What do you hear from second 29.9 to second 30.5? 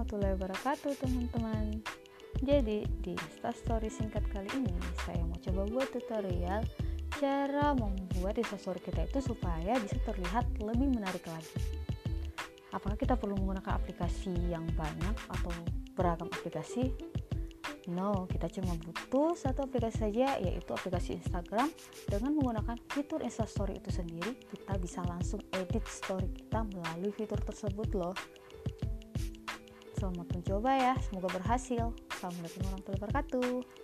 Selamat